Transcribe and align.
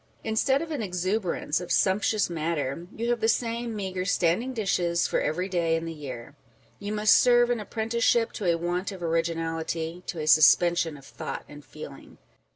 Instead 0.23 0.63
of 0.63 0.71
an 0.71 0.81
exuberance 0.81 1.61
of 1.61 1.71
sumptuous 1.71 2.27
matter, 2.27 2.87
you 2.95 3.11
have 3.11 3.19
the 3.19 3.27
same 3.27 3.75
meagre 3.75 4.03
standing 4.03 4.51
dishes 4.51 5.05
for 5.05 5.21
every 5.21 5.47
day 5.47 5.75
in 5.75 5.85
the 5.85 5.93
year. 5.93 6.33
You 6.79 6.91
must 6.91 7.15
serve 7.15 7.51
an 7.51 7.59
apprenticeship 7.59 8.31
to 8.31 8.45
a 8.51 8.57
want 8.57 8.91
of 8.91 9.03
originality, 9.03 10.01
to 10.07 10.19
a 10.19 10.25
suspension 10.25 10.97
of 10.97 11.05
thought 11.05 11.45
and 11.47 11.63
feeling. 11.63 12.17